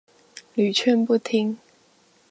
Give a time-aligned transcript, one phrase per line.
[0.55, 1.59] 屢勸不聽